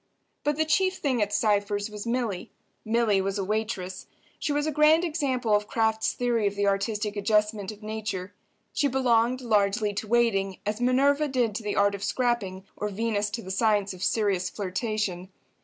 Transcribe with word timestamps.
But 0.43 0.55
the 0.55 0.65
chief 0.65 0.97
thing 0.97 1.21
at 1.21 1.31
Cypher's 1.31 1.91
was 1.91 2.07
Milly. 2.07 2.49
Milly 2.83 3.21
was 3.21 3.37
a 3.37 3.43
waitress. 3.43 4.07
She 4.39 4.51
was 4.51 4.65
a 4.65 4.71
grand 4.71 5.03
example 5.03 5.53
of 5.55 5.67
Kraft's 5.67 6.13
theory 6.13 6.47
of 6.47 6.55
the 6.55 6.65
artistic 6.65 7.15
adjustment 7.15 7.71
of 7.71 7.83
nature. 7.83 8.33
She 8.73 8.87
belonged, 8.87 9.41
largely, 9.41 9.93
to 9.93 10.07
waiting, 10.07 10.57
as 10.65 10.81
Minerva 10.81 11.27
did 11.27 11.53
to 11.53 11.61
the 11.61 11.75
art 11.75 11.93
of 11.93 12.03
scrapping, 12.03 12.63
or 12.75 12.89
Venus 12.89 13.29
to 13.29 13.43
the 13.43 13.51
science 13.51 13.93
of 13.93 14.01
serious 14.01 14.49
flirtation. 14.49 15.29